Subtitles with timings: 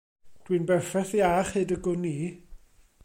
[0.45, 2.17] Dw i'n berffaith iach hyd y gwn i.